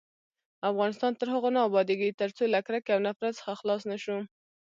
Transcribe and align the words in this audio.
افغانستان 0.71 1.11
تر 1.19 1.27
هغو 1.33 1.49
نه 1.55 1.61
ابادیږي، 1.67 2.09
ترڅو 2.19 2.43
له 2.53 2.59
کرکې 2.67 2.91
او 2.93 2.99
نفرت 3.07 3.33
څخه 3.39 3.53
خلاص 3.59 3.81
نشو. 3.91 4.17